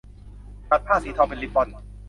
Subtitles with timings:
[0.69, 1.67] ตัดผ้าสีทองเป็นริบบอน